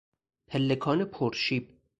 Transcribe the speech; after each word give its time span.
پلکان 0.47 1.03
پرشیب 1.05 1.69